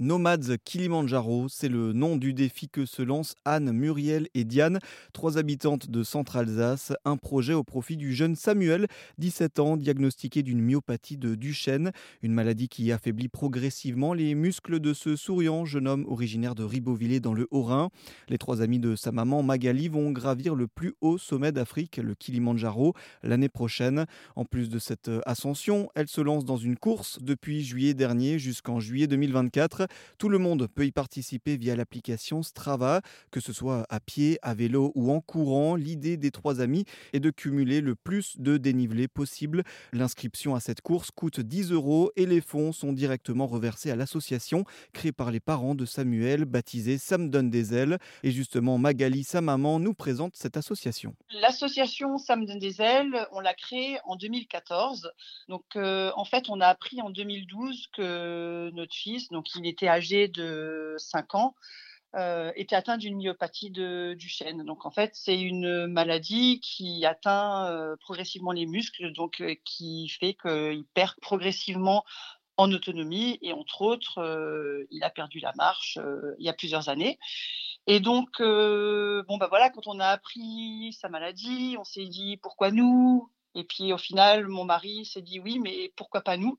Nomads 0.00 0.56
Kilimanjaro, 0.64 1.48
c'est 1.50 1.68
le 1.68 1.92
nom 1.92 2.16
du 2.16 2.32
défi 2.32 2.70
que 2.70 2.86
se 2.86 3.02
lancent 3.02 3.34
Anne, 3.44 3.70
Muriel 3.70 4.28
et 4.32 4.44
Diane, 4.44 4.78
trois 5.12 5.36
habitantes 5.36 5.90
de 5.90 6.02
Centre-Alsace. 6.02 6.94
Un 7.04 7.18
projet 7.18 7.52
au 7.52 7.64
profit 7.64 7.98
du 7.98 8.14
jeune 8.14 8.34
Samuel, 8.34 8.86
17 9.18 9.58
ans, 9.58 9.76
diagnostiqué 9.76 10.42
d'une 10.42 10.62
myopathie 10.62 11.18
de 11.18 11.34
Duchenne, 11.34 11.92
une 12.22 12.32
maladie 12.32 12.70
qui 12.70 12.90
affaiblit 12.92 13.28
progressivement 13.28 14.14
les 14.14 14.34
muscles 14.34 14.80
de 14.80 14.94
ce 14.94 15.16
souriant 15.16 15.66
jeune 15.66 15.86
homme 15.86 16.06
originaire 16.08 16.54
de 16.54 16.64
Ribeauvillé 16.64 17.20
dans 17.20 17.34
le 17.34 17.46
Haut-Rhin. 17.50 17.90
Les 18.30 18.38
trois 18.38 18.62
amis 18.62 18.78
de 18.78 18.96
sa 18.96 19.12
maman 19.12 19.42
Magali 19.42 19.88
vont 19.88 20.12
gravir 20.12 20.54
le 20.54 20.66
plus 20.66 20.94
haut 21.02 21.18
sommet 21.18 21.52
d'Afrique, 21.52 21.98
le 21.98 22.14
Kilimanjaro, 22.14 22.94
l'année 23.22 23.50
prochaine. 23.50 24.06
En 24.34 24.46
plus 24.46 24.70
de 24.70 24.78
cette 24.78 25.10
ascension, 25.26 25.90
elle 25.94 26.08
se 26.08 26.22
lance 26.22 26.46
dans 26.46 26.56
une 26.56 26.78
course 26.78 27.18
depuis 27.20 27.62
juillet 27.62 27.92
dernier 27.92 28.38
jusqu'en 28.38 28.80
juillet 28.80 29.06
2024. 29.06 29.88
Tout 30.18 30.28
le 30.28 30.38
monde 30.38 30.66
peut 30.66 30.86
y 30.86 30.92
participer 30.92 31.56
via 31.56 31.76
l'application 31.76 32.42
Strava, 32.42 33.00
que 33.30 33.40
ce 33.40 33.52
soit 33.52 33.86
à 33.88 34.00
pied, 34.00 34.38
à 34.42 34.54
vélo 34.54 34.92
ou 34.94 35.12
en 35.12 35.20
courant. 35.20 35.76
L'idée 35.76 36.16
des 36.16 36.30
trois 36.30 36.60
amis 36.60 36.84
est 37.12 37.20
de 37.20 37.30
cumuler 37.30 37.80
le 37.80 37.94
plus 37.94 38.38
de 38.38 38.56
dénivelé 38.56 39.08
possible. 39.08 39.62
L'inscription 39.92 40.54
à 40.54 40.60
cette 40.60 40.80
course 40.80 41.10
coûte 41.10 41.40
10 41.40 41.72
euros 41.72 42.10
et 42.16 42.26
les 42.26 42.40
fonds 42.40 42.72
sont 42.72 42.92
directement 42.92 43.46
reversés 43.46 43.90
à 43.90 43.96
l'association 43.96 44.64
créée 44.92 45.12
par 45.12 45.30
les 45.30 45.40
parents 45.40 45.74
de 45.74 45.84
Samuel, 45.84 46.44
baptisée 46.44 46.98
Ça 46.98 47.18
me 47.18 47.28
donne 47.28 47.50
des 47.50 47.74
ailes. 47.74 47.98
Et 48.22 48.30
justement, 48.30 48.78
Magali, 48.78 49.24
sa 49.24 49.40
maman, 49.40 49.78
nous 49.78 49.94
présente 49.94 50.36
cette 50.36 50.56
association. 50.56 51.14
L'association 51.40 52.18
Ça 52.18 52.36
me 52.36 52.46
donne 52.46 52.58
des 52.58 52.80
ailes, 52.80 53.26
on 53.32 53.40
l'a 53.40 53.54
créée 53.54 53.98
en 54.04 54.16
2014. 54.16 55.12
Donc, 55.48 55.64
euh, 55.76 56.10
en 56.16 56.24
fait, 56.24 56.48
on 56.48 56.60
a 56.60 56.66
appris 56.66 57.00
en 57.00 57.10
2012 57.10 57.88
que 57.92 58.70
notre 58.72 58.94
fils, 58.94 59.28
donc 59.28 59.54
il 59.54 59.66
âgé 59.88 60.28
de 60.28 60.94
5 60.98 61.34
ans, 61.34 61.54
euh, 62.16 62.50
était 62.56 62.74
atteint 62.74 62.98
d'une 62.98 63.16
myopathie 63.16 63.70
de 63.70 64.14
Duchenne. 64.18 64.64
Donc 64.64 64.84
en 64.84 64.90
fait, 64.90 65.12
c'est 65.14 65.40
une 65.40 65.86
maladie 65.86 66.58
qui 66.58 67.06
atteint 67.06 67.70
euh, 67.70 67.94
progressivement 68.00 68.50
les 68.50 68.66
muscles, 68.66 69.12
donc 69.12 69.40
euh, 69.40 69.54
qui 69.64 70.08
fait 70.08 70.34
qu'il 70.34 70.84
perd 70.92 71.14
progressivement 71.22 72.04
en 72.56 72.72
autonomie 72.72 73.38
et 73.42 73.52
entre 73.52 73.82
autres, 73.82 74.86
il 74.90 75.02
a 75.02 75.08
perdu 75.08 75.38
la 75.40 75.52
marche 75.56 75.98
il 76.38 76.44
y 76.44 76.48
a 76.50 76.52
plusieurs 76.52 76.90
années. 76.90 77.18
Et 77.86 78.00
donc, 78.00 78.28
bon 78.38 79.38
bah 79.38 79.46
voilà, 79.48 79.70
quand 79.70 79.86
on 79.86 79.98
a 79.98 80.08
appris 80.08 80.94
sa 81.00 81.08
maladie, 81.08 81.76
on 81.78 81.84
s'est 81.84 82.04
dit 82.04 82.36
pourquoi 82.36 82.70
nous? 82.70 83.30
Et 83.54 83.64
puis 83.64 83.94
au 83.94 83.98
final, 83.98 84.46
mon 84.46 84.64
mari 84.64 85.06
s'est 85.06 85.22
dit 85.22 85.40
oui, 85.40 85.58
mais 85.58 85.90
pourquoi 85.96 86.20
pas 86.20 86.36
nous? 86.36 86.58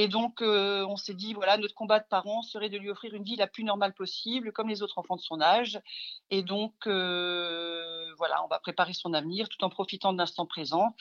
Et 0.00 0.06
donc 0.06 0.42
on 0.42 0.96
s'est 0.96 1.14
dit 1.14 1.34
voilà, 1.34 1.58
notre 1.58 1.74
combat 1.74 1.98
de 1.98 2.06
parents 2.08 2.42
serait 2.42 2.68
de 2.68 2.78
lui 2.78 2.88
offrir 2.88 3.14
une 3.14 3.24
vie 3.24 3.34
la 3.34 3.48
plus 3.48 3.64
normale 3.64 3.92
possible, 3.94 4.52
comme 4.52 4.68
les 4.68 4.80
autres 4.80 4.96
enfants 4.96 5.16
de 5.16 5.20
son 5.20 5.40
âge. 5.40 5.80
Et 6.30 6.44
donc 6.44 6.72
voilà, 6.86 8.44
on 8.44 8.46
va 8.48 8.60
préparer 8.60 8.92
son 8.92 9.12
avenir 9.12 9.48
tout 9.48 9.64
en 9.64 9.70
profitant 9.70 10.12
de 10.12 10.18
l'instant 10.18 10.46
présent. 10.46 10.94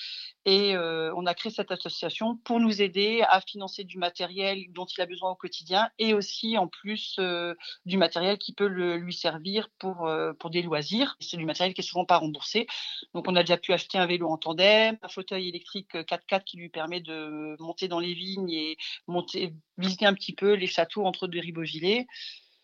Et 0.46 0.76
on 0.76 1.28
a 1.28 1.34
créé 1.36 1.52
cette 1.52 1.70
association 1.70 2.38
pour 2.38 2.60
nous 2.60 2.82
aider 2.82 3.24
à 3.30 3.40
financer 3.40 3.84
du 3.84 4.00
matériel 4.00 4.66
dont 4.72 4.86
il 4.86 5.00
a 5.00 5.06
besoin 5.06 5.30
au 5.30 5.36
quotidien 5.36 5.92
et 6.00 6.16
aussi 6.16 6.58
en 6.58 6.68
plus 6.68 7.20
du 7.86 7.98
matériel 7.98 8.40
qui 8.40 8.52
peut 8.52 8.66
lui 8.66 9.14
servir 9.14 9.70
pour 9.78 10.50
des 10.50 10.64
loisirs. 10.64 11.18
C'est 11.20 11.38
du 11.38 11.46
matériel 11.46 11.76
qui 11.76 11.82
est 11.82 11.84
souvent 11.84 12.06
pas 12.06 12.18
remboursé. 12.18 12.66
Donc 13.14 13.28
on 13.28 13.36
a 13.36 13.44
déjà 13.44 13.58
pu 13.58 13.74
acheter 13.74 14.00
un 14.00 14.08
vélo 14.08 14.28
en 14.28 14.38
tandem, 14.38 14.98
fauteuil 15.08 15.50
électrique 15.50 15.94
4x4 15.94 16.44
qui 16.44 16.58
lui 16.58 16.70
permet 16.70 17.00
de 17.00 17.56
monter 17.60 17.88
dans 17.88 18.00
les 18.00 18.16
vignes 18.16 18.50
et 18.50 18.76
monter, 19.08 19.54
visiter 19.78 20.06
un 20.06 20.14
petit 20.14 20.34
peu 20.34 20.54
les 20.54 20.68
châteaux 20.68 21.06
entre 21.06 21.28
deux 21.28 21.40
ribeauvillés. 21.40 22.08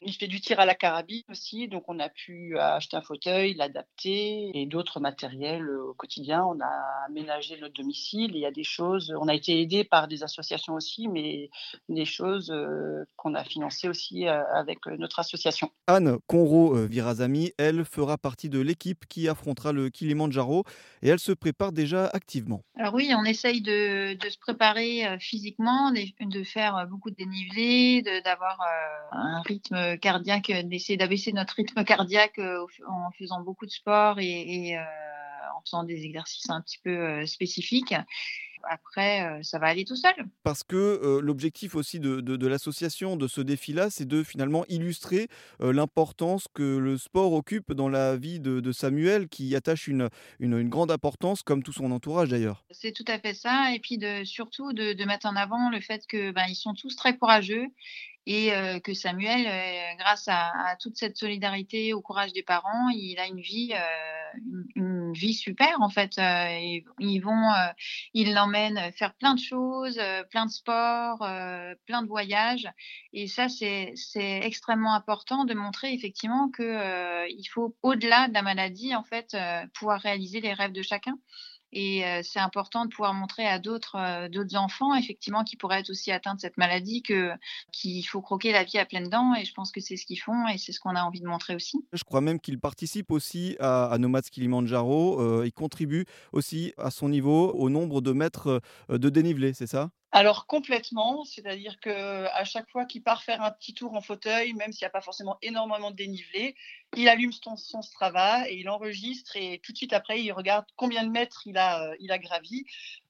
Il 0.06 0.14
fait 0.14 0.28
du 0.28 0.42
tir 0.42 0.59
à 0.59 0.66
la 0.66 0.76
carabine 0.76 1.23
aussi, 1.30 1.68
donc 1.68 1.84
on 1.88 2.00
a 2.00 2.09
pu 2.09 2.58
acheter 2.59 2.98
un 2.98 3.02
fauteuil, 3.02 3.54
l'adapter 3.54 4.52
et 4.54 4.66
d'autres 4.66 5.00
matériels 5.00 5.68
euh, 5.68 5.90
au 5.90 5.94
quotidien. 5.94 6.44
On 6.44 6.59
a 6.59 7.06
aménagé 7.08 7.58
notre 7.59 7.74
domicile. 7.74 8.31
Il 8.34 8.40
y 8.40 8.46
a 8.46 8.52
des 8.52 8.63
choses, 8.63 9.13
on 9.19 9.28
a 9.28 9.34
été 9.34 9.62
aidé 9.62 9.84
par 9.84 10.08
des 10.08 10.24
associations 10.24 10.74
aussi, 10.74 11.08
mais 11.08 11.50
des 11.90 12.06
choses 12.06 12.52
euh, 12.52 13.06
qu'on 13.16 13.34
a 13.34 13.44
financées 13.44 13.88
aussi 13.88 14.28
euh, 14.28 14.44
avec 14.53 14.86
notre 14.88 15.19
association. 15.19 15.72
Anne 15.88 16.18
Conro-Virazami, 16.28 17.52
elle 17.58 17.86
fera 17.86 18.18
partie 18.18 18.50
de 18.50 18.59
l'équipe 18.59 19.06
qui 19.08 19.28
affrontera 19.28 19.72
le 19.72 19.90
Kilimanjaro 19.90 20.63
et 21.02 21.09
elle 21.09 21.19
se 21.19 21.31
prépare 21.31 21.72
déjà 21.72 22.08
activement. 22.08 22.62
Alors 22.78 22.94
oui, 22.94 23.12
on 23.16 23.24
essaye 23.24 23.62
de, 23.62 24.18
se 24.30 24.40
préparer 24.40 25.18
physiquement, 25.19 25.92
de, 25.92 26.44
faire 26.44 26.88
beaucoup 26.90 27.09
de 27.09 27.16
dénivelé, 27.16 28.02
d'avoir 28.24 28.59
un 29.12 29.42
rythme 29.42 29.93
cardiaque, 29.98 30.50
euh, 30.50 30.64
d'essayer 30.64 30.98
d'abaisser 30.98 31.34
notre 31.34 31.56
rythme 31.56 31.84
cardiaque 31.84 32.40
euh, 32.40 32.66
en 32.88 33.12
faisant 33.12 33.42
beaucoup 33.42 33.66
de 33.66 33.72
sport 33.72 34.20
et, 34.20 34.76
euh, 34.76 34.81
en 35.58 35.62
faisant 35.62 35.84
des 35.84 36.04
exercices 36.04 36.50
un 36.50 36.62
petit 36.62 36.80
peu 36.84 37.26
spécifiques 37.26 37.94
après, 38.70 39.44
ça 39.44 39.59
va 39.59 39.68
aller 39.68 39.84
tout 39.84 39.98
seul. 39.98 40.14
Parce 40.44 40.64
que 40.64 41.20
l'objectif 41.22 41.76
aussi 41.76 42.00
de, 42.00 42.48
l'association, 42.48 43.18
de 43.18 43.28
ce 43.28 43.42
défi-là, 43.42 43.90
c'est 43.90 44.08
de 44.08 44.24
finalement 44.24 44.64
illustrer 44.70 45.28
l'importance 45.59 46.48
que 46.54 46.78
le 46.78 46.98
sport 46.98 47.34
occupe 47.34 47.74
dans 47.74 47.90
la 47.90 48.16
vie 48.16 48.40
de, 48.40 48.72
Samuel, 48.72 49.28
qui 49.28 49.48
y 49.48 49.58
attache 49.58 49.90
une, 49.90 50.08
une, 50.40 50.70
grande 50.70 50.92
importance, 50.92 51.44
comme 51.44 51.62
tout 51.62 51.74
son 51.74 51.92
entourage 51.92 52.30
d'ailleurs. 52.30 52.64
C'est 52.72 52.94
tout 52.94 53.04
à 53.08 53.20
fait 53.20 53.34
ça. 53.34 53.74
Et 53.74 53.80
puis 53.80 53.98
de, 53.98 54.24
surtout 54.24 54.72
de, 54.72 55.04
mettre 55.04 55.25
en 55.25 55.36
avant 55.36 55.70
le 55.70 55.81
fait 55.81 56.08
qu'ils 56.08 56.31
ben, 56.31 56.46
ils 56.48 56.56
sont 56.56 56.74
tous 56.74 56.96
très 56.96 57.18
courageux 57.18 57.68
et 58.25 58.51
que 58.84 58.94
Samuel, 58.94 59.47
grâce 59.97 60.28
à, 60.28 60.75
toute 60.79 60.95
cette 60.97 61.17
solidarité, 61.17 61.94
au 61.94 62.01
courage 62.01 62.34
des 62.34 62.44
parents, 62.44 62.89
il 62.89 63.19
a 63.19 63.28
une 63.28 63.41
vie, 63.41 63.73
une, 64.75 65.11
vie 65.13 65.34
super 65.34 65.81
en 65.81 65.89
fait. 65.89 66.13
ils 66.17 67.19
vont, 67.19 67.50
ils 68.13 68.33
l'emmènent 68.33 68.91
faire 68.94 69.13
plein 69.16 69.35
de 69.35 69.39
choses, 69.39 70.00
plein 70.31 70.45
de 70.45 70.51
sports, 70.51 71.19
plein 71.85 72.01
de 72.01 72.07
voyages, 72.07 72.69
et 73.12 73.28
ça 73.28 73.47
c'est 73.50 73.94
extrêmement 74.16 74.94
important 74.94 75.45
de 75.45 75.53
montrer 75.53 75.94
effectivement 75.94 76.50
que 76.50 77.29
il 77.29 77.45
faut 77.45 77.75
au-delà 77.81 78.28
de 78.28 78.33
la 78.33 78.41
maladie 78.41 78.95
en 78.95 79.03
fait 79.03 79.35
pouvoir 79.73 80.00
réaliser 80.00 80.39
les 80.41 80.53
rêves 80.53 80.72
de 80.72 80.81
chacun. 80.81 81.17
Et 81.73 82.03
c'est 82.23 82.39
important 82.39 82.85
de 82.85 82.89
pouvoir 82.89 83.13
montrer 83.13 83.45
à 83.47 83.59
d'autres 83.59 84.28
d'autres 84.29 84.56
enfants, 84.56 84.95
effectivement, 84.95 85.44
qui 85.44 85.57
pourraient 85.57 85.79
être 85.79 85.89
aussi 85.89 86.11
atteints 86.11 86.35
de 86.35 86.39
cette 86.39 86.57
maladie, 86.57 87.03
qu'il 87.72 88.07
faut 88.07 88.22
croquer 88.22 88.51
la 88.51 88.63
vie 88.63 88.78
à 88.78 88.85
pleines 88.85 89.09
dents. 89.09 89.34
Et 89.35 89.45
je 89.45 89.53
pense 89.53 89.72
que 89.72 89.81
c'est 89.81 89.97
ce 89.97 90.06
qu'ils 90.06 90.19
font 90.19 90.47
et 90.47 90.57
c'est 90.57 90.72
ce 90.72 90.79
qu'on 90.79 90.95
a 90.95 91.01
envie 91.01 91.22
de 91.22 91.28
montrer 91.28 91.56
aussi. 91.56 91.85
Je 91.91 92.03
crois 92.03 92.22
même 92.22 92.39
qu'ils 92.39 92.59
participent 92.59 93.12
aussi 93.12 93.56
à, 93.59 93.85
à 93.85 93.97
Nomads 93.97 94.22
Kilimanjaro. 94.31 95.44
ils 95.44 95.53
contribuent 95.53 96.06
aussi 96.31 96.73
à 96.78 96.91
son 96.91 97.09
niveau 97.09 97.51
au 97.51 97.69
nombre 97.69 98.01
de 98.01 98.12
mètres 98.12 98.62
de 98.89 99.09
dénivelé, 99.09 99.53
c'est 99.53 99.67
ça? 99.67 99.89
Alors 100.16 100.46
complètement, 100.46 101.25
c'est-à-dire 101.25 101.79
que 101.79 102.28
à 102.28 102.44
chaque 102.44 102.69
fois 102.69 102.85
qu'il 102.85 103.01
part 103.01 103.24
faire 103.24 103.41
un 103.41 103.50
petit 103.50 103.74
tour 103.74 103.96
en 103.96 104.01
fauteuil, 104.01 104.53
même 104.53 104.72
s'il 104.72 104.85
n'y 104.85 104.88
a 104.88 104.91
pas 104.91 105.01
forcément 105.01 105.40
énormément 105.41 105.90
de 105.90 105.96
dénivelé, 105.96 106.56
il 106.96 107.09
allume 107.09 107.31
son, 107.31 107.56
son, 107.56 107.81
Strava 107.81 108.47
et 108.47 108.59
il 108.59 108.69
enregistre 108.69 109.35
et 109.35 109.59
tout 109.63 109.72
de 109.72 109.78
suite 109.78 109.91
après 109.91 110.22
il 110.22 110.31
regarde 110.31 110.66
combien 110.75 111.03
de 111.03 111.09
mètres 111.09 111.47
il 111.47 111.57
a, 111.57 111.90
euh, 111.90 111.96
il 112.00 112.12
a 112.12 112.19
gravi. 112.19 112.66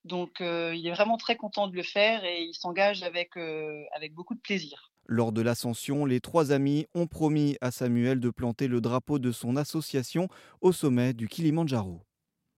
Donc 0.06 0.40
euh, 0.40 0.74
il 0.74 0.88
est 0.88 0.94
vraiment 0.94 1.18
très 1.18 1.36
content 1.36 1.68
de 1.68 1.76
le 1.76 1.84
faire 1.84 2.24
et 2.24 2.44
il 2.44 2.54
s'engage 2.54 3.04
avec, 3.04 3.36
euh, 3.36 3.84
avec 3.94 4.14
beaucoup 4.14 4.34
de 4.34 4.40
plaisir. 4.40 4.94
Lors 5.06 5.34
de 5.34 5.42
l'ascension, 5.42 6.06
les 6.06 6.22
trois 6.22 6.54
amis 6.54 6.88
ont 6.96 7.08
promis 7.08 7.58
à 7.60 7.72
Samuel 7.72 8.22
de 8.22 8.30
planter 8.30 8.70
le 8.70 8.80
drapeau 8.80 9.20
de 9.20 9.34
son 9.34 9.58
association 9.58 10.30
au 10.62 10.72
sommet 10.72 11.12
du 11.12 11.28
Kilimanjaro. 11.28 12.06